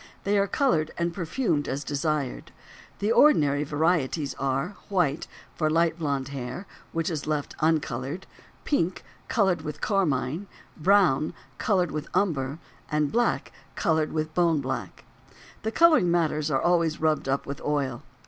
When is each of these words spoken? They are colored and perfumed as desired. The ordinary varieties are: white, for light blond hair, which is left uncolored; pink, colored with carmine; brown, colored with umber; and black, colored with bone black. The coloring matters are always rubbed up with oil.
They 0.23 0.35
are 0.39 0.47
colored 0.47 0.89
and 0.97 1.13
perfumed 1.13 1.67
as 1.67 1.83
desired. 1.83 2.51
The 2.97 3.11
ordinary 3.11 3.63
varieties 3.63 4.33
are: 4.39 4.69
white, 4.89 5.27
for 5.53 5.69
light 5.69 5.99
blond 5.99 6.29
hair, 6.29 6.65
which 6.91 7.11
is 7.11 7.27
left 7.27 7.53
uncolored; 7.59 8.25
pink, 8.65 9.03
colored 9.27 9.61
with 9.61 9.79
carmine; 9.79 10.47
brown, 10.75 11.35
colored 11.59 11.91
with 11.91 12.07
umber; 12.15 12.57
and 12.89 13.11
black, 13.11 13.51
colored 13.75 14.11
with 14.11 14.33
bone 14.33 14.59
black. 14.59 15.03
The 15.61 15.71
coloring 15.71 16.09
matters 16.09 16.49
are 16.49 16.59
always 16.59 16.99
rubbed 16.99 17.29
up 17.29 17.45
with 17.45 17.61
oil. 17.61 18.01